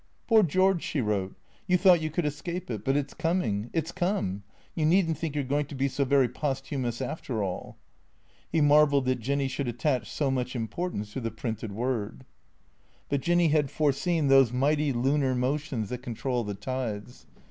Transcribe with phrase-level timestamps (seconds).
[0.27, 1.35] "Poor George," she wrote,"
[1.67, 2.83] you thought you could escape it.
[2.83, 4.41] But it 's coming— it 's come.
[4.73, 7.77] You need n't think you 're going to be so very posthumous, after all."
[8.51, 12.25] He marvelled that Jinny should attach so much importance to the printed word.
[13.09, 17.27] But Jinny had foreseen those mighty lunar motions that con trol the tides.